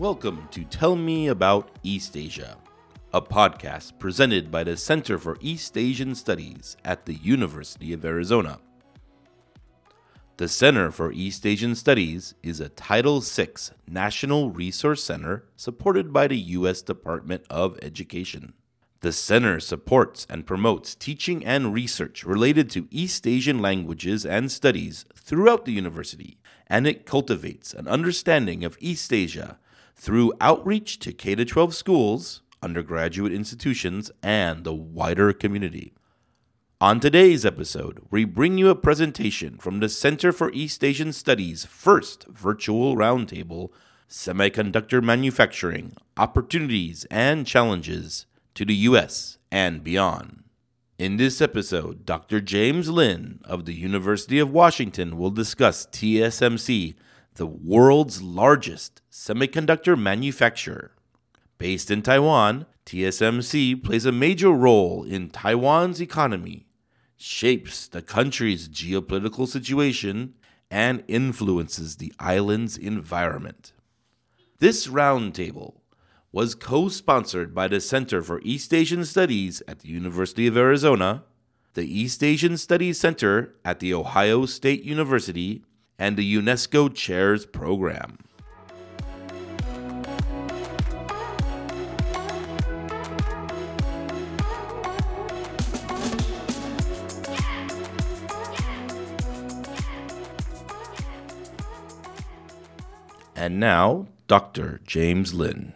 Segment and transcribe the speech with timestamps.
[0.00, 2.56] Welcome to Tell Me About East Asia,
[3.12, 8.60] a podcast presented by the Center for East Asian Studies at the University of Arizona.
[10.38, 13.48] The Center for East Asian Studies is a Title VI
[13.86, 16.80] National Resource Center supported by the U.S.
[16.80, 18.54] Department of Education.
[19.00, 25.04] The center supports and promotes teaching and research related to East Asian languages and studies
[25.14, 29.58] throughout the university, and it cultivates an understanding of East Asia
[29.94, 35.92] through outreach to K 12 schools, undergraduate institutions, and the wider community.
[36.82, 41.66] On today's episode, we bring you a presentation from the Center for East Asian Studies'
[41.66, 43.68] first virtual roundtable
[44.08, 49.36] Semiconductor Manufacturing Opportunities and Challenges to the U.S.
[49.52, 50.44] and beyond.
[50.98, 52.40] In this episode, Dr.
[52.40, 56.94] James Lin of the University of Washington will discuss TSMC,
[57.34, 60.92] the world's largest semiconductor manufacturer.
[61.58, 66.66] Based in Taiwan, TSMC plays a major role in Taiwan's economy
[67.22, 70.34] shapes the country's geopolitical situation,
[70.70, 73.72] and influences the island's environment.
[74.58, 75.80] This roundtable
[76.32, 81.24] was co sponsored by the Center for East Asian Studies at the University of Arizona,
[81.74, 85.64] the East Asian Studies Center at The Ohio State University,
[86.00, 88.16] and the UNESCO Chairs Program.
[103.36, 104.80] And now, Dr.
[104.86, 105.74] James Lin.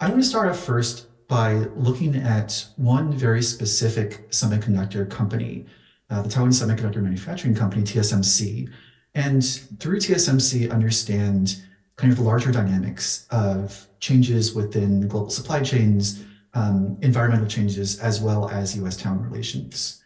[0.00, 5.66] I'm going to start off first by looking at one very specific semiconductor company,
[6.10, 8.68] uh, the Taiwan Semiconductor Manufacturing Company, TSMC,
[9.14, 9.44] and
[9.80, 11.62] through TSMC understand
[11.96, 16.22] kind of the larger dynamics of changes within global supply chains,
[16.54, 20.02] um, environmental changes, as well as US-Taiwan relations.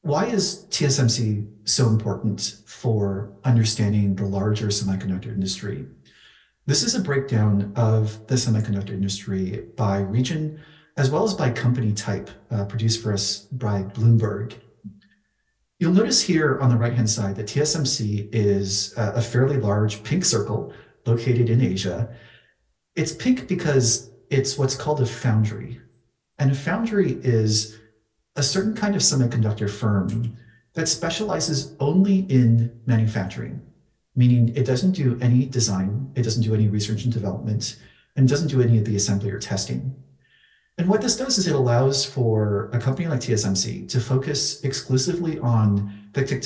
[0.00, 5.86] Why is TSMC so important for understanding the larger semiconductor industry?
[6.66, 10.60] This is a breakdown of the semiconductor industry by region,
[10.96, 14.54] as well as by company type, uh, produced for us by Bloomberg.
[15.78, 20.72] You'll notice here on the right-hand side that TSMC is a fairly large pink circle
[21.04, 22.08] located in Asia.
[22.94, 25.78] It's pink because it's what's called a foundry.
[26.38, 27.78] And a foundry is
[28.36, 30.38] a certain kind of semiconductor firm
[30.72, 33.60] that specializes only in manufacturing,
[34.14, 37.78] meaning it doesn't do any design, it doesn't do any research and development,
[38.16, 39.94] and doesn't do any of the assembly or testing.
[40.78, 45.38] And what this does is it allows for a company like TSMC to focus exclusively
[45.38, 46.36] on the, te-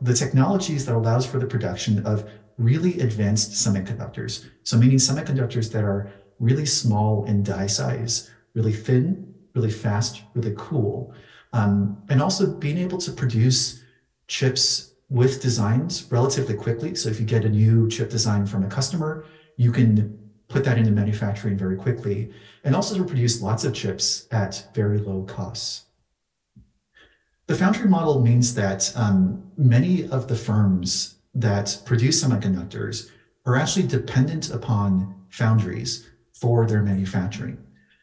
[0.00, 4.46] the technologies that allows for the production of really advanced semiconductors.
[4.62, 10.54] So meaning semiconductors that are really small in die size, really thin, really fast, really
[10.56, 11.12] cool,
[11.52, 13.82] um, and also being able to produce
[14.28, 16.94] chips with designs relatively quickly.
[16.94, 19.24] So if you get a new chip design from a customer,
[19.56, 20.19] you can
[20.50, 22.30] put that into manufacturing very quickly,
[22.64, 25.86] and also to produce lots of chips at very low costs.
[27.46, 33.10] The foundry model means that um, many of the firms that produce semiconductors
[33.46, 37.56] are actually dependent upon foundries for their manufacturing.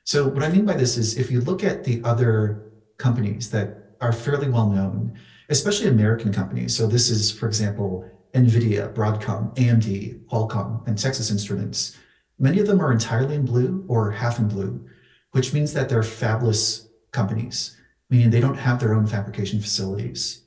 [0.06, 3.96] So what I mean by this is if you look at the other companies that
[4.02, 5.18] are fairly well known,
[5.50, 6.76] especially American companies.
[6.76, 11.98] So this is, for example, NVIDIA, Broadcom, AMD, Qualcomm, and Texas Instruments.
[12.40, 14.86] Many of them are entirely in blue or half in blue,
[15.32, 17.78] which means that they're fabless companies,
[18.10, 20.44] meaning they don't have their own fabrication facilities.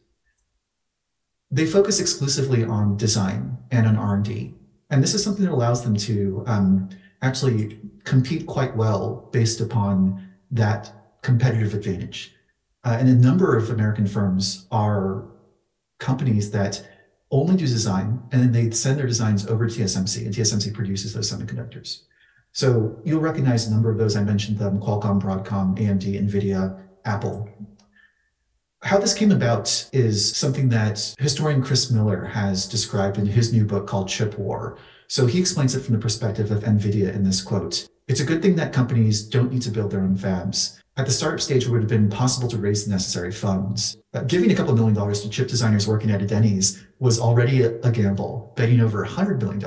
[1.50, 4.54] They focus exclusively on design and on R&D.
[4.90, 6.88] And this is something that allows them to um,
[7.22, 10.92] actually compete quite well based upon that
[11.22, 12.34] competitive advantage.
[12.84, 15.24] Uh, and a number of American firms are
[15.98, 16.88] companies that
[17.30, 21.12] only do design and then they send their designs over to TSMC and TSMC produces
[21.12, 22.02] those semiconductors.
[22.52, 24.16] So you'll recognize a number of those.
[24.16, 27.48] I mentioned them, Qualcomm, Broadcom, AMD, NVIDIA, Apple.
[28.82, 33.64] How this came about is something that historian Chris Miller has described in his new
[33.64, 34.78] book called Chip War.
[35.06, 37.86] So he explains it from the perspective of NVIDIA in this quote.
[38.10, 40.80] It's a good thing that companies don't need to build their own fabs.
[40.96, 43.98] At the startup stage, it would have been possible to raise the necessary funds.
[44.12, 47.62] Uh, giving a couple million dollars to chip designers working at a Denny's was already
[47.62, 48.52] a, a gamble.
[48.56, 49.62] Betting over $100 million,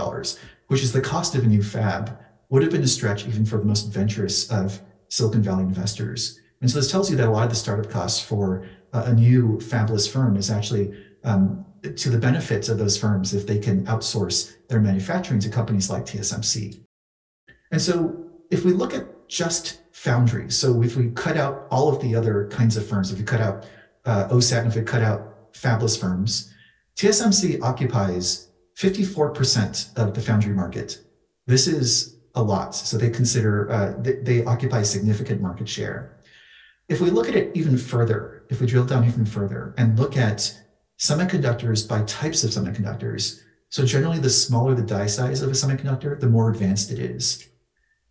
[0.68, 2.19] which is the cost of a new fab,
[2.50, 6.38] would have been a stretch even for the most adventurous of Silicon Valley investors.
[6.60, 9.13] And so this tells you that a lot of the startup costs for uh, a
[9.13, 10.94] new fabless firm is actually
[11.24, 11.66] um,
[11.96, 16.06] to the benefits of those firms if they can outsource their manufacturing to companies like
[16.06, 16.84] TSMC.
[17.72, 18.23] And so
[18.53, 22.47] if we look at just foundries, so if we cut out all of the other
[22.50, 23.65] kinds of firms, if we cut out
[24.05, 26.53] uh, OSAT, and if we cut out fabless firms,
[26.95, 31.00] TSMC occupies 54% of the foundry market.
[31.47, 32.75] This is a lot.
[32.75, 36.19] So they consider, uh, they occupy significant market share.
[36.89, 40.15] If we look at it even further, if we drill down even further and look
[40.15, 40.55] at
[41.00, 43.39] semiconductors by types of semiconductors,
[43.69, 47.47] so generally the smaller the die size of a semiconductor, the more advanced it is.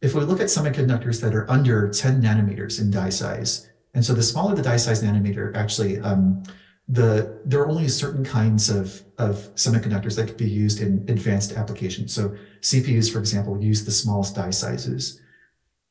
[0.03, 4.13] If we look at semiconductors that are under 10 nanometers in die size, and so
[4.15, 6.43] the smaller the die size nanometer, actually, um,
[6.89, 11.53] the there are only certain kinds of, of semiconductors that could be used in advanced
[11.53, 12.13] applications.
[12.13, 15.21] So CPUs, for example, use the smallest die sizes.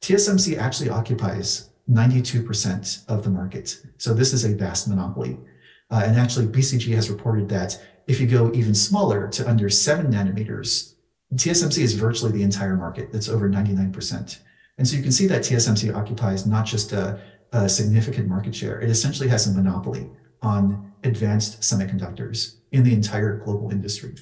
[0.01, 3.81] TSMC actually occupies 92% of the market.
[3.97, 5.37] So this is a vast monopoly.
[5.89, 10.11] Uh, and actually, BCG has reported that if you go even smaller to under seven
[10.11, 10.90] nanometers,
[11.35, 13.11] TSMC is virtually the entire market.
[13.11, 14.39] That's over 99%.
[14.77, 17.19] And so you can see that TSMC occupies not just a,
[17.51, 20.09] a significant market share, it essentially has a monopoly
[20.41, 24.15] on advanced semiconductors in the entire global industry.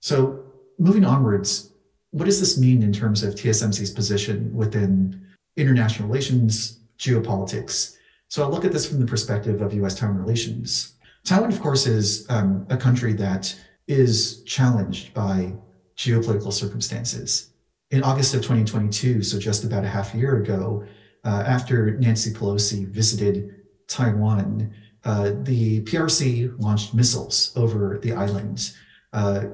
[0.00, 0.44] So
[0.78, 1.72] moving onwards,
[2.10, 5.26] what does this mean in terms of TSMC's position within
[5.56, 7.96] international relations, geopolitics?
[8.28, 10.94] So I'll look at this from the perspective of US Taiwan relations.
[11.24, 13.54] Taiwan, of course, is um, a country that
[13.88, 15.54] is challenged by
[15.96, 17.50] geopolitical circumstances.
[17.90, 20.84] In August of 2022, so just about a half year ago,
[21.24, 23.54] uh, after Nancy Pelosi visited
[23.88, 24.74] Taiwan,
[25.04, 28.72] uh, the PRC launched missiles over the island,
[29.12, 29.44] uh,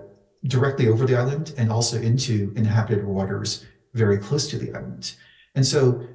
[0.44, 5.14] directly over the island, and also into inhabited waters very close to the island.
[5.54, 6.06] And so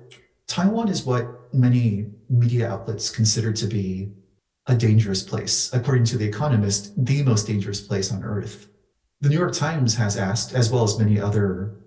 [0.47, 4.11] Taiwan is what many media outlets consider to be
[4.67, 5.71] a dangerous place.
[5.73, 8.67] According to The Economist, the most dangerous place on earth.
[9.25, 11.77] The New York Times has asked, as well as many other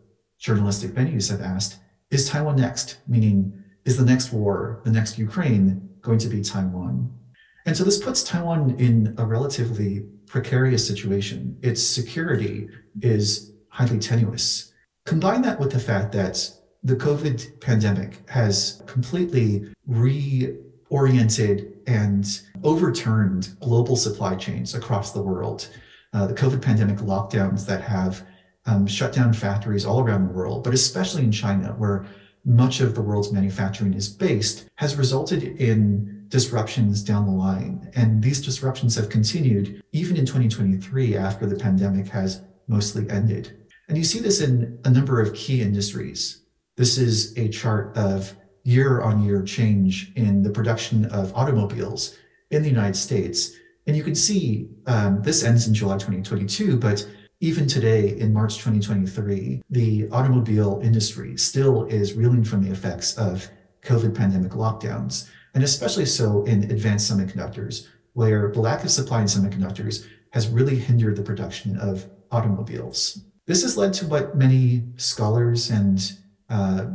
[0.40, 1.79] journalistic venues have asked,
[2.11, 2.99] is Taiwan next?
[3.06, 7.17] Meaning, is the next war, the next Ukraine, going to be Taiwan?
[7.64, 11.56] And so this puts Taiwan in a relatively precarious situation.
[11.62, 12.70] Its security
[13.02, 14.73] is highly tenuous.
[15.06, 16.50] Combine that with the fact that
[16.82, 25.69] the COVID pandemic has completely reoriented and overturned global supply chains across the world.
[26.18, 28.26] Uh, the COVID pandemic lockdowns that have
[28.66, 32.06] um, shut down factories all around the world, but especially in China, where
[32.44, 37.88] much of the world's manufacturing is based, has resulted in disruptions down the line.
[37.94, 43.56] And these disruptions have continued even in 2023 after the pandemic has mostly ended.
[43.88, 46.42] And you see this in a number of key industries.
[46.76, 52.16] This is a chart of year on year change in the production of automobiles
[52.50, 53.52] in the United States.
[53.88, 57.08] And you can see um, this ends in July 2022, but
[57.40, 63.49] even today in March 2023, the automobile industry still is reeling from the effects of
[63.81, 69.26] COVID pandemic lockdowns and especially so in advanced semiconductors, where the lack of supply in
[69.26, 73.25] semiconductors has really hindered the production of automobiles.
[73.47, 76.12] This has led to what many scholars and
[76.50, 76.88] uh,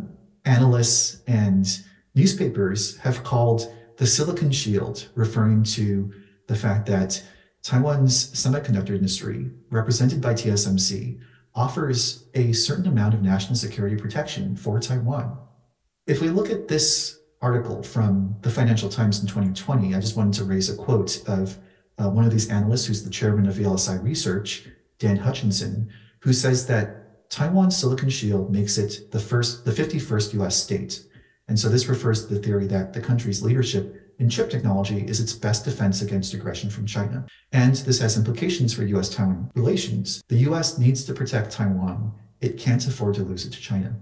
[0.46, 1.68] analysts and
[2.14, 6.14] newspapers have called the silicon shield, referring to
[6.48, 7.24] the fact that
[7.62, 11.20] Taiwan's semiconductor industry, represented by TSMC,
[11.56, 15.38] offers a certain amount of national security protection for Taiwan.
[16.08, 20.34] If we look at this article from the Financial Times in 2020, I just wanted
[20.36, 21.58] to raise a quote of
[21.98, 24.68] uh, one of these analysts who's the chairman of VLSI Research,
[25.00, 25.88] Dan Hutcheson,
[26.20, 31.06] who says that Taiwan's Silicon Shield makes it the first, the 51st US state.
[31.48, 35.20] And so this refers to the theory that the country's leadership in chip technology is
[35.20, 37.26] its best defense against aggression from China.
[37.52, 40.24] And this has implications for US Taiwan relations.
[40.28, 42.14] The US needs to protect Taiwan.
[42.42, 43.96] It can't afford to lose it to China.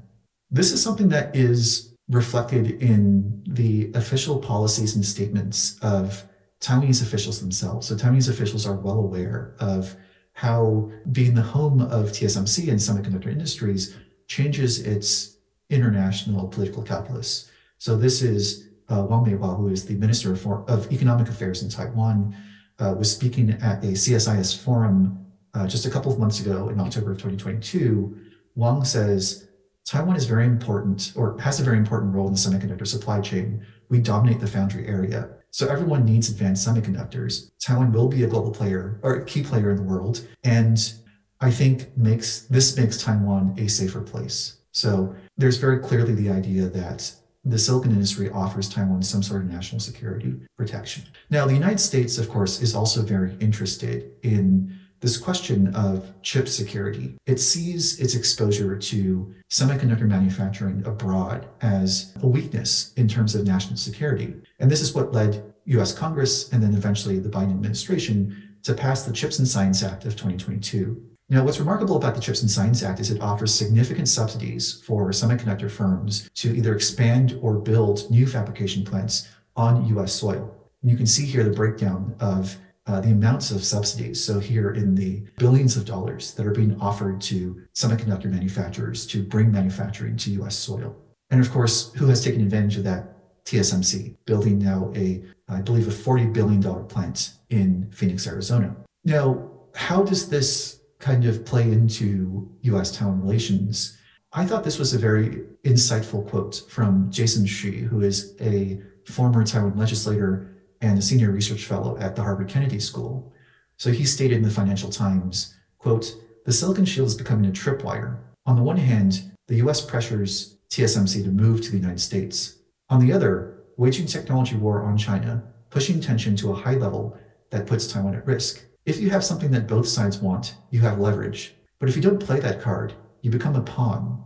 [0.49, 6.23] This is something that is reflected in the official policies and statements of
[6.59, 7.87] Taiwanese officials themselves.
[7.87, 9.95] So Taiwanese officials are well aware of
[10.33, 13.95] how being the home of TSMC and semiconductor industries
[14.27, 15.37] changes its
[15.69, 17.49] international political calculus.
[17.77, 21.69] So this is uh, Wang Meihua, who is the Minister of, of Economic Affairs in
[21.69, 22.35] Taiwan,
[22.79, 26.79] uh, was speaking at a CSIS forum uh, just a couple of months ago in
[26.79, 28.17] October of 2022.
[28.55, 29.47] Wang says
[29.85, 33.65] Taiwan is very important or has a very important role in the semiconductor supply chain.
[33.89, 35.29] We dominate the foundry area.
[35.51, 37.51] So everyone needs advanced semiconductors.
[37.59, 40.25] Taiwan will be a global player or a key player in the world.
[40.43, 40.93] And
[41.41, 44.57] I think makes this makes Taiwan a safer place.
[44.71, 47.11] So there's very clearly the idea that
[47.43, 51.03] the silicon industry offers Taiwan some sort of national security protection.
[51.29, 56.47] Now, the United States, of course, is also very interested in this question of chip
[56.47, 57.17] security.
[57.25, 63.77] It sees its exposure to semiconductor manufacturing abroad as a weakness in terms of national
[63.77, 64.35] security.
[64.59, 69.03] And this is what led US Congress and then eventually the Biden administration to pass
[69.03, 71.03] the Chips and Science Act of 2022.
[71.31, 75.11] Now, what's remarkable about the Chips and Science Act is it offers significant subsidies for
[75.11, 80.53] semiconductor firms to either expand or build new fabrication plants on US soil.
[80.81, 84.21] And you can see here the breakdown of uh, the amounts of subsidies.
[84.21, 89.23] So, here in the billions of dollars that are being offered to semiconductor manufacturers to
[89.23, 90.93] bring manufacturing to US soil.
[91.29, 93.07] And of course, who has taken advantage of that?
[93.45, 98.75] TSMC, building now a, I believe, a $40 billion plant in Phoenix, Arizona.
[99.05, 103.97] Now, how does this kind of play into US Taiwan relations?
[104.31, 109.43] I thought this was a very insightful quote from Jason Hsu, who is a former
[109.43, 113.33] Taiwan legislator and a senior research fellow at the Harvard Kennedy School.
[113.77, 116.15] So he stated in the Financial Times, quote,
[116.45, 118.17] the Silicon Shield is becoming a tripwire.
[118.45, 122.57] On the one hand, the US pressures TSMC to move to the United States.
[122.89, 127.17] On the other, waging technology war on China, pushing tension to a high level
[127.49, 128.63] that puts Taiwan at risk.
[128.85, 131.53] If you have something that both sides want, you have leverage.
[131.79, 134.23] But if you don't play that card, you become a pawn.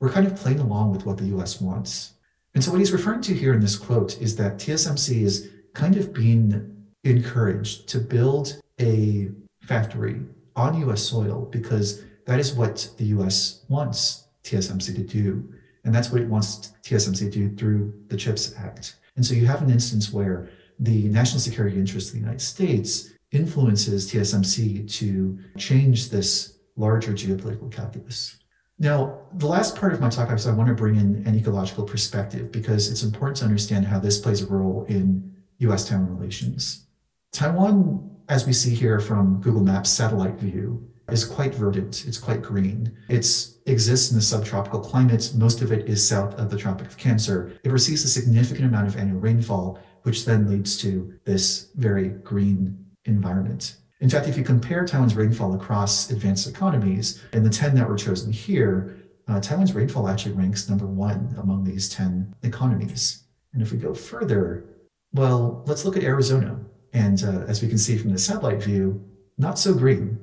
[0.00, 2.14] We're kind of playing along with what the US wants.
[2.54, 5.96] And so, what he's referring to here in this quote is that TSMC is kind
[5.96, 9.28] of being encouraged to build a
[9.62, 10.22] factory
[10.56, 15.52] on US soil because that is what the US wants TSMC to do.
[15.84, 18.96] And that's what it wants TSMC to do through the CHIPS Act.
[19.16, 20.48] And so you have an instance where
[20.78, 27.70] the national security interests of the United States influences TSMC to change this larger geopolitical
[27.70, 28.36] calculus.
[28.78, 31.84] Now, the last part of my talk is I want to bring in an ecological
[31.84, 36.86] perspective because it's important to understand how this plays a role in US Taiwan relations.
[37.32, 42.06] Taiwan, as we see here from Google Maps satellite view, is quite verdant.
[42.06, 42.96] It's quite green.
[43.08, 43.26] It
[43.66, 45.34] exists in the subtropical climates.
[45.34, 47.58] Most of it is south of the Tropic of Cancer.
[47.64, 52.84] It receives a significant amount of annual rainfall, which then leads to this very green
[53.08, 53.76] environment.
[54.00, 57.96] In fact, if you compare Taiwan's rainfall across advanced economies, and the 10 that were
[57.96, 58.96] chosen here,
[59.26, 63.24] uh, Taiwan's rainfall actually ranks number one among these 10 economies.
[63.52, 64.64] And if we go further,
[65.12, 66.58] well, let's look at Arizona.
[66.92, 69.04] And uh, as we can see from the satellite view,
[69.36, 70.18] not so green.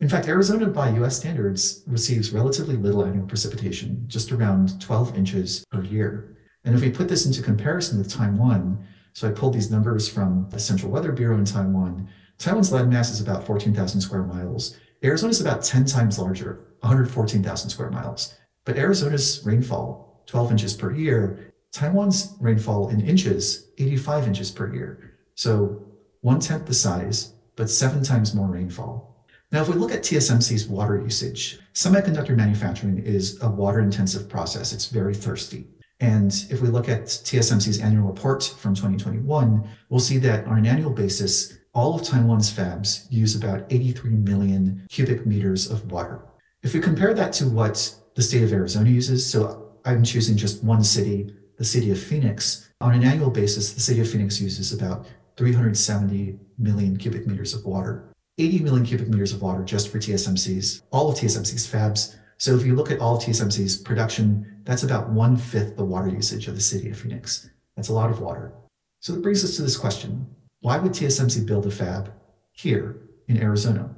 [0.00, 5.64] In fact, Arizona, by US standards, receives relatively little annual precipitation, just around 12 inches
[5.70, 6.36] per year.
[6.64, 10.48] And if we put this into comparison with Taiwan, so I pulled these numbers from
[10.50, 12.08] the Central Weather Bureau in Taiwan.
[12.40, 14.78] Taiwan's land mass is about 14,000 square miles.
[15.04, 18.34] Arizona is about 10 times larger, 114,000 square miles.
[18.64, 25.18] But Arizona's rainfall, 12 inches per year, Taiwan's rainfall in inches, 85 inches per year.
[25.34, 25.82] So
[26.22, 29.26] one tenth the size, but seven times more rainfall.
[29.52, 34.72] Now, if we look at TSMC's water usage, semiconductor manufacturing is a water intensive process.
[34.72, 35.66] It's very thirsty.
[35.98, 40.66] And if we look at TSMC's annual report from 2021, we'll see that on an
[40.66, 46.20] annual basis, all of Taiwan's fabs use about 83 million cubic meters of water.
[46.62, 50.64] If we compare that to what the state of Arizona uses, so I'm choosing just
[50.64, 54.72] one city, the city of Phoenix, on an annual basis, the city of Phoenix uses
[54.72, 58.12] about 370 million cubic meters of water.
[58.38, 62.16] 80 million cubic meters of water just for TSMC's, all of TSMC's fabs.
[62.38, 66.08] So if you look at all of TSMC's production, that's about one fifth the water
[66.08, 67.48] usage of the city of Phoenix.
[67.76, 68.52] That's a lot of water.
[69.00, 70.26] So that brings us to this question
[70.60, 72.12] why would TSMC build a fab
[72.52, 72.96] here
[73.28, 73.94] in Arizona?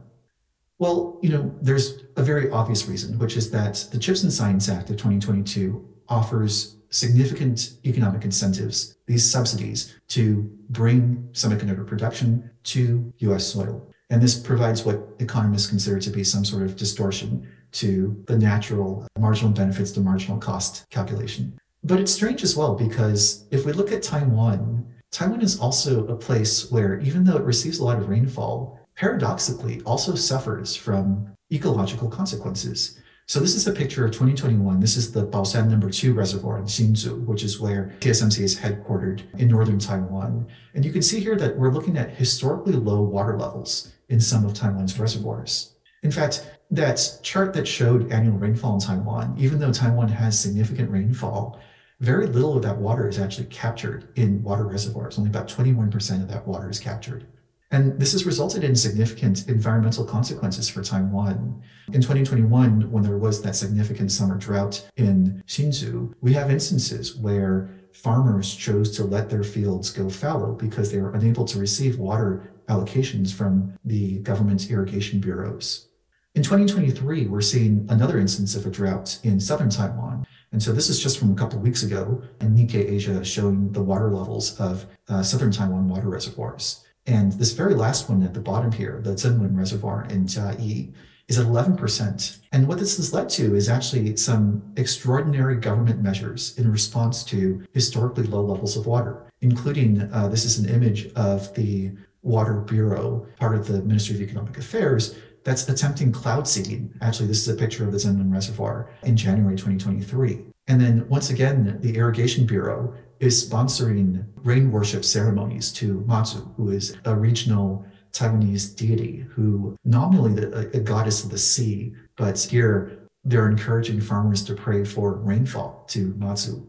[0.79, 4.69] Well, you know, there's a very obvious reason, which is that the Chips and Science
[4.69, 13.47] Act of 2022 offers significant economic incentives, these subsidies, to bring semiconductor production to US
[13.47, 13.89] soil.
[14.11, 19.07] And this provides what economists consider to be some sort of distortion to the natural
[19.19, 21.59] marginal benefits to marginal cost calculation.
[21.83, 26.17] But it's strange as well because if we look at Taiwan, Taiwan is also a
[26.17, 32.09] place where, even though it receives a lot of rainfall, paradoxically also suffers from ecological
[32.09, 32.99] consequences.
[33.27, 34.81] So this is a picture of 2021.
[34.81, 39.23] This is the Baoshan number two reservoir in Hsinchu, which is where TSMC is headquartered
[39.39, 40.47] in northern Taiwan.
[40.75, 44.47] And you can see here that we're looking at historically low water levels in some
[44.47, 45.75] of Taiwan's reservoirs.
[46.03, 50.91] In fact, that chart that showed annual rainfall in Taiwan, even though Taiwan has significant
[50.91, 51.61] rainfall,
[52.03, 55.19] very little of that water is actually captured in water reservoirs.
[55.19, 57.29] Only about 21% of that water is captured.
[57.71, 61.63] And this has resulted in significant environmental consequences for Taiwan.
[61.93, 67.71] In 2021, when there was that significant summer drought in Hsinchu, we have instances where
[67.93, 72.53] farmers chose to let their fields go fallow because they were unable to receive water
[72.69, 75.89] allocations from the government's irrigation bureaus.
[76.35, 80.27] In 2023, we're seeing another instance of a drought in southern Taiwan.
[80.53, 83.83] And so this is just from a couple weeks ago, and Nikkei Asia showing the
[83.83, 86.85] water levels of uh, southern Taiwan water reservoirs.
[87.07, 90.93] And this very last one at the bottom here, the Zengwen Reservoir in Chiayi,
[91.29, 92.39] is at 11%.
[92.53, 97.65] And what this has led to is actually some extraordinary government measures in response to
[97.73, 101.93] historically low levels of water, including uh, this is an image of the
[102.23, 106.95] Water Bureau, part of the Ministry of Economic Affairs, that's attempting cloud seeding.
[107.01, 110.41] Actually, this is a picture of the Zengwen Reservoir in January 2023.
[110.69, 116.71] And then once again, the Irrigation Bureau is sponsoring rain worship ceremonies to Mazu, who
[116.71, 123.09] is a regional Taiwanese deity who nominally the, a goddess of the sea, but here
[123.25, 126.67] they're encouraging farmers to pray for rainfall to Mazu.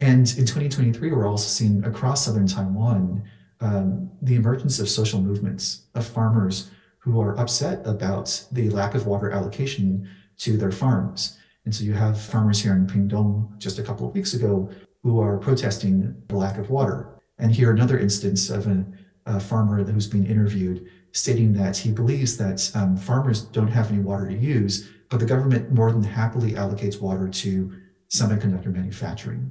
[0.00, 3.22] And in 2023, we're also seeing across southern Taiwan
[3.60, 6.70] um, the emergence of social movements of farmers
[7.02, 11.38] who are upset about the lack of water allocation to their farms.
[11.64, 14.70] And so you have farmers here in Pingtung just a couple of weeks ago
[15.02, 17.20] who are protesting the lack of water.
[17.38, 18.84] And here another instance of a,
[19.26, 24.00] a farmer who's being interviewed stating that he believes that um, farmers don't have any
[24.00, 27.72] water to use, but the government more than happily allocates water to
[28.10, 29.50] semiconductor manufacturing.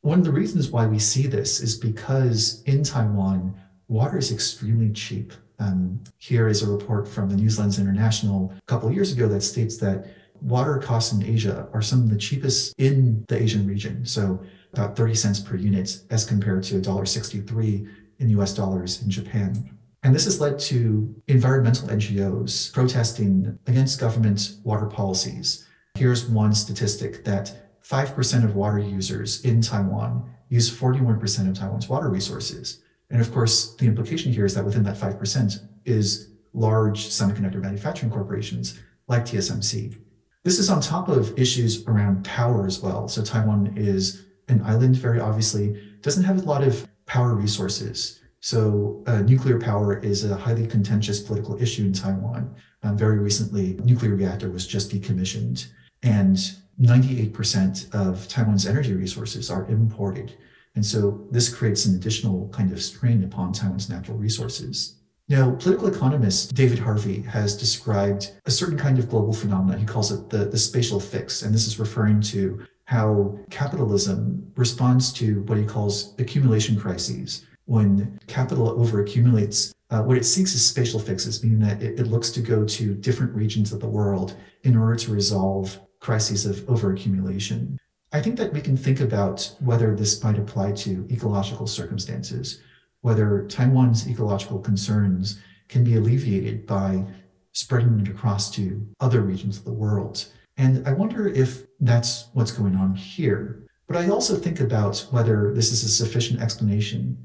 [0.00, 3.54] One of the reasons why we see this is because in Taiwan,
[3.86, 5.32] water is extremely cheap.
[5.60, 9.42] Um, here is a report from the News Lens International a couple years ago that
[9.42, 10.06] states that
[10.40, 14.06] water costs in Asia are some of the cheapest in the Asian region.
[14.06, 14.40] So
[14.72, 17.88] about 30 cents per unit as compared to $1.63
[18.18, 19.70] in US dollars in Japan.
[20.02, 25.66] And this has led to environmental NGOs protesting against government water policies.
[25.94, 32.08] Here's one statistic that 5% of water users in Taiwan use 41% of Taiwan's water
[32.08, 32.82] resources.
[33.10, 38.12] And of course, the implication here is that within that 5% is large semiconductor manufacturing
[38.12, 39.98] corporations like TSMC.
[40.44, 43.08] This is on top of issues around power as well.
[43.08, 48.20] So Taiwan is an island, very obviously, doesn't have a lot of power resources.
[48.40, 52.54] So uh, nuclear power is a highly contentious political issue in Taiwan.
[52.82, 55.66] Um, very recently, nuclear reactor was just decommissioned,
[56.02, 56.36] and
[56.80, 60.34] 98% of Taiwan's energy resources are imported.
[60.74, 64.96] And so this creates an additional kind of strain upon Taiwan's natural resources.
[65.28, 69.78] Now, political economist David Harvey has described a certain kind of global phenomenon.
[69.78, 71.42] He calls it the, the spatial fix.
[71.42, 77.46] And this is referring to how capitalism responds to what he calls accumulation crises.
[77.66, 82.30] When capital overaccumulates, uh, what it seeks is spatial fixes, meaning that it, it looks
[82.30, 87.78] to go to different regions of the world in order to resolve crises of overaccumulation.
[88.12, 92.60] I think that we can think about whether this might apply to ecological circumstances,
[93.02, 97.04] whether Taiwan's ecological concerns can be alleviated by
[97.52, 100.26] spreading it across to other regions of the world.
[100.56, 103.62] And I wonder if that's what's going on here.
[103.86, 107.16] But I also think about whether this is a sufficient explanation.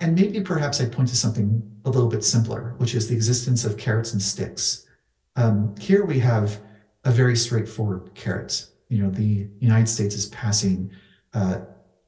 [0.00, 3.64] And maybe perhaps I'd point to something a little bit simpler, which is the existence
[3.64, 4.86] of carrots and sticks.
[5.36, 6.60] Um, here we have
[7.04, 10.90] a very straightforward carrot you know, the United States is passing
[11.32, 11.60] uh,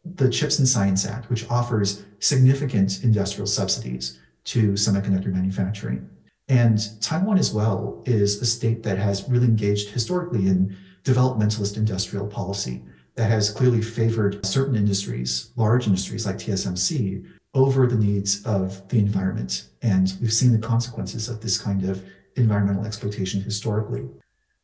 [0.05, 6.09] the CHIPS and Science Act, which offers significant industrial subsidies to semiconductor manufacturing.
[6.49, 12.27] And Taiwan as well is a state that has really engaged historically in developmentalist industrial
[12.27, 12.83] policy
[13.17, 18.99] that has clearly favored certain industries, large industries like TSMC, over the needs of the
[18.99, 19.71] environment.
[19.83, 22.05] And we've seen the consequences of this kind of
[22.37, 24.07] environmental exploitation historically.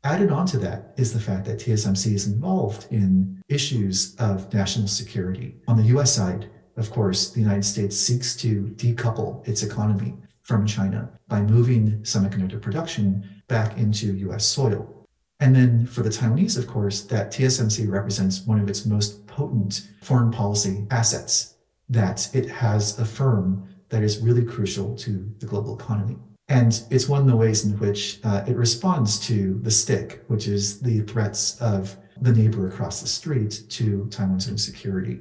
[0.05, 4.89] Added on to that is the fact that TSMC is involved in issues of national
[4.89, 5.55] security.
[5.69, 10.67] On the US side, of course, the United States seeks to decouple its economy from
[10.67, 15.07] China by moving semiconductor production back into US soil.
[15.39, 19.89] And then for the Taiwanese, of course, that TSMC represents one of its most potent
[20.03, 21.55] foreign policy assets,
[21.89, 26.17] that it has a firm that is really crucial to the global economy.
[26.49, 30.49] And it's one of the ways in which uh, it responds to the stick, which
[30.49, 35.21] is the threats of the neighbor across the street to Taiwan's own security.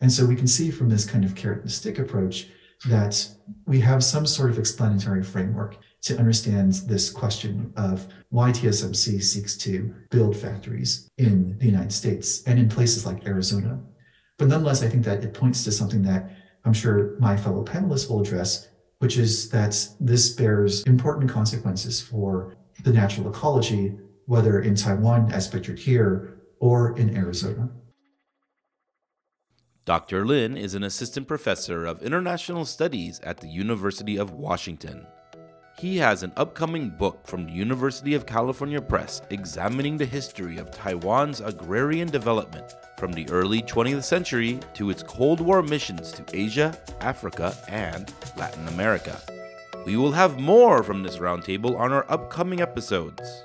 [0.00, 2.48] And so we can see from this kind of carrot and stick approach
[2.88, 3.28] that
[3.66, 9.56] we have some sort of explanatory framework to understand this question of why TSMC seeks
[9.58, 13.78] to build factories in the United States and in places like Arizona.
[14.38, 16.30] But nonetheless, I think that it points to something that
[16.64, 18.68] I'm sure my fellow panelists will address,
[19.00, 25.48] which is that this bears important consequences for the natural ecology, whether in Taiwan, as
[25.48, 27.70] pictured here, or in Arizona.
[29.86, 30.26] Dr.
[30.26, 35.06] Lin is an assistant professor of international studies at the University of Washington.
[35.80, 40.70] He has an upcoming book from the University of California Press examining the history of
[40.70, 46.78] Taiwan's agrarian development from the early 20th century to its Cold War missions to Asia,
[47.00, 49.18] Africa, and Latin America.
[49.86, 53.42] We will have more from this roundtable on our upcoming episodes.